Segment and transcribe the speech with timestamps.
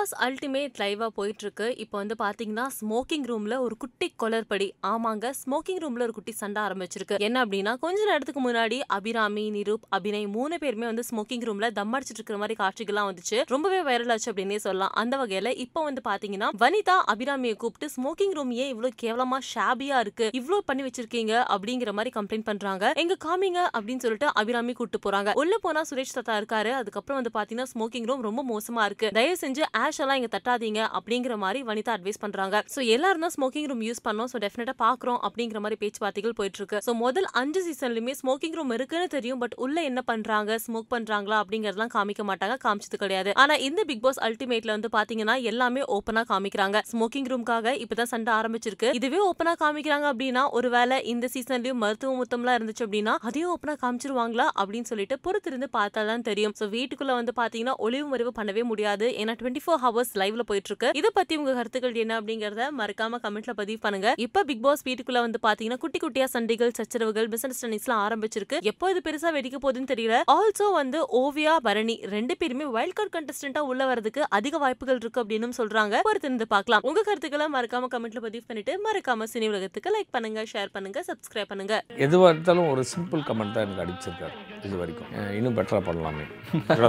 [0.00, 1.66] Boss ultimate லைவாக போயிட்டுருக்கு.
[1.82, 7.16] இப்போ வந்து பார்த்தீங்கன்னா ஸ்மோக்கிங் ரூமில் ஒரு குட்டி கொலர்படி ஆமாங்க ஸ்மோக்கிங் ரூமில் ஒரு குட்டி சண்டை ஆரம்பிச்சிருக்கு.
[7.26, 12.20] என்ன அப்படின்னா கொஞ்ச நேரத்துக்கு முன்னாடி அபிராமி நிரூப் அபிநய் மூணு பேருமே வந்து ஸ்மோக்கிங் ரூமில் தம் அடிச்சிட்டு
[12.20, 13.40] இருக்கிற மாதிரி காட்சிகள்லாம் வந்துச்சு.
[13.54, 14.94] ரொம்பவே வைரல் ஆச்சு அப்படின்னே சொல்லலாம்.
[15.02, 20.28] அந்த வகையில் இப்போ வந்து பார்த்தீங்கன்னா வனிதா அபிராமியை கூப்பிட்டு ஸ்மோக்கிங் ரூம் ஏன் இவ்வளோ கேவலமாக ஷாபியாக இருக்கு?
[20.40, 21.34] இவ்வளோ பண்ணி வச்சிருக்கீங்க?
[21.56, 22.92] அப்படிங்கிற மாதிரி கம்ப்ளைண்ட் பண்றாங்க.
[23.04, 25.36] எங்க காமிங்க அப்படின்னு சொல்லிட்டு அபிராமி கூப்பிட்டு போறாங்க.
[25.42, 26.72] உள்ள போனால் சுரேஷ் தத்தா இருக்காரு.
[26.80, 29.14] அதுக்கப்புறம் வந்து பார்த்தீங்கன்னா ஸ்மோக்கிங் ரூம் ரொம்ப மோசமாக இருக்கு.
[29.20, 32.56] தயவு செஞ்சு ஆஷ் எல்லாம் இங்க தட்டாதீங்க அப்படிங்கிற மாதிரி வனிதா அட்வைஸ் பண்றாங்க.
[32.74, 34.28] சோ எல்லாரும் தான் ஸ்மோக்கிங் ரூம் யூஸ் பண்ணோம்.
[34.32, 39.08] சோ டெஃபினட்டா பாக்குறோம் அப்படிங்கிற மாதிரி பேச்சுவார்த்தைகள் போயிட்டு இருக்கு சோ முதல் அஞ்சு சீசன்லயுமே ஸ்மோக்கிங் ரூம் இருக்குன்னு
[39.14, 39.40] தெரியும்.
[39.42, 40.58] பட் உள்ள என்ன பண்றாங்க?
[40.64, 41.36] ஸ்மோக் பண்றாங்களா?
[41.42, 42.56] அப்படிங்கறதெல்லாம் காமிக்க மாட்டாங்க.
[42.64, 43.30] காமிச்சது கிடையாது.
[43.44, 46.82] ஆனா இந்த பிக் பாஸ் அல்டிமேட்ல வந்து பாத்தீங்கன்னா எல்லாமே ஓப்பனா காமிக்கிறாங்க.
[46.90, 48.90] ஸ்மோக்கிங் ரூம்காக இப்பதான் சண்டை ஆரம்பிச்சிருக்கு.
[49.00, 54.48] இதுவே ஓப்பனா காமிக்கிறாங்க அப்படின்னா ஒருவேளை இந்த சீசன்லயும் மருத்துவ முத்தம்லாம் இருந்துச்சு அப்படின்னா அதையும் ஓப்பனா காமிச்சிருவாங்களா?
[54.60, 56.56] அப்படின்னு சொல்லிட்டு பொறுத்திருந்து பார்த்தா தான் தெரியும்.
[56.60, 59.08] சோ வீட்டுக்குள்ள வந்து பாத்தீங்கன்னா ஒளிவு மறைவு பண்ணவே முடியாது.
[59.22, 63.52] ஏன்னா டுவெண்ட்டி ஃபோர் ஹவர்ஸ் லைவ்ல போயிட்டு இருக்கு இதை பத்தி உங்க கருத்துக்கள் என்ன அப்படிங்கறத மறக்காம கமெண்ட்ல
[63.60, 64.08] பதிவு பண்ணுங்க.
[64.26, 68.58] இப்ப பிக் பாஸ் வீட்டுக்குள்ள வந்து பாத்தீங்கன்னா குட்டி குட்டியா சண்டைகள் சச்சரவுகள் மிஸ் அண்டர்ஸ்டாண்டிங்ஸ்லாம் ஆரம்பிச்சிருக்கு.
[68.72, 70.16] எப்போ இது பெருசா வெடிக்க போகுதுன்னு தெரியல.
[70.36, 75.58] ஆல்சோ வந்து ஓவியா பரணி ரெண்டு பேருமே வைல்ட் கார்டு கண்டஸ்டன்டா உள்ள வரதுக்கு அதிக வாய்ப்புகள் இருக்கு அப்படின்னு
[75.60, 75.96] சொல்றாங்க.
[76.08, 76.84] பொறுத்திருந்து பார்க்கலாம்.
[76.90, 81.76] உங்க கருத்துக்களை மறக்காம கமெண்ட்ல பதிவு பண்ணிட்டு மறக்காம சினி உலகத்துக்கு லைக் பண்ணுங்க ஷேர் பண்ணுங்க சப்ஸ்கிரைப் பண்ணுங்க.
[82.06, 84.36] எதுவாக இருந்தாலும் ஒரு சிம்பிள் கமெண்ட் தான் எனக்கு அடிச்சிருக்காரு
[84.66, 85.10] இது வரைக்கும்.
[85.38, 86.26] இன்னும் பெட்டராக பண்ணலாமே.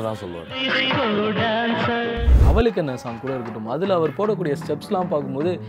[0.07, 0.49] தான் சொல்லுவார்.
[2.51, 3.67] அவளுக்கு என்ன சாங் கூட இருக்கட்டும்.
[3.75, 5.61] அதில் அவர் போடக்கூடிய ஸ்டெப்ஸ்லாம் பார்க்கும்போது